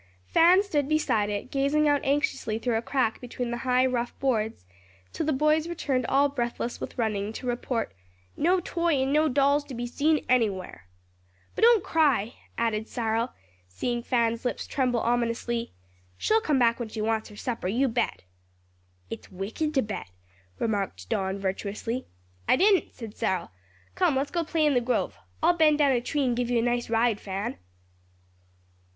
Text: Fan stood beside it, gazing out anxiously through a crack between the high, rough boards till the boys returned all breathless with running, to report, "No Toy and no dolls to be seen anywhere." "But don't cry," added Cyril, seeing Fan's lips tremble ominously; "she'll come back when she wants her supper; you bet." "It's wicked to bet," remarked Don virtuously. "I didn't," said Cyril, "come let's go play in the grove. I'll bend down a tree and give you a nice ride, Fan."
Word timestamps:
Fan 0.25 0.63
stood 0.63 0.89
beside 0.89 1.29
it, 1.29 1.51
gazing 1.51 1.87
out 1.87 2.01
anxiously 2.03 2.57
through 2.57 2.73
a 2.75 2.81
crack 2.81 3.21
between 3.21 3.51
the 3.51 3.57
high, 3.57 3.85
rough 3.85 4.17
boards 4.19 4.65
till 5.13 5.27
the 5.27 5.31
boys 5.31 5.67
returned 5.69 6.07
all 6.07 6.27
breathless 6.27 6.81
with 6.81 6.97
running, 6.97 7.31
to 7.33 7.45
report, 7.45 7.93
"No 8.35 8.59
Toy 8.59 9.03
and 9.03 9.13
no 9.13 9.29
dolls 9.29 9.63
to 9.65 9.75
be 9.75 9.85
seen 9.85 10.25
anywhere." 10.27 10.87
"But 11.53 11.61
don't 11.65 11.83
cry," 11.83 12.33
added 12.57 12.87
Cyril, 12.87 13.33
seeing 13.67 14.01
Fan's 14.01 14.43
lips 14.43 14.65
tremble 14.65 15.01
ominously; 15.01 15.71
"she'll 16.17 16.41
come 16.41 16.57
back 16.57 16.79
when 16.79 16.89
she 16.89 16.99
wants 16.99 17.29
her 17.29 17.35
supper; 17.35 17.67
you 17.67 17.87
bet." 17.87 18.23
"It's 19.11 19.31
wicked 19.31 19.71
to 19.75 19.83
bet," 19.83 20.09
remarked 20.57 21.09
Don 21.09 21.37
virtuously. 21.37 22.07
"I 22.47 22.55
didn't," 22.55 22.95
said 22.95 23.15
Cyril, 23.15 23.51
"come 23.93 24.15
let's 24.15 24.31
go 24.31 24.43
play 24.43 24.65
in 24.65 24.73
the 24.73 24.81
grove. 24.81 25.19
I'll 25.43 25.53
bend 25.55 25.77
down 25.77 25.91
a 25.91 26.01
tree 26.01 26.23
and 26.25 26.35
give 26.35 26.49
you 26.49 26.57
a 26.57 26.61
nice 26.63 26.89
ride, 26.89 27.19
Fan." 27.19 27.59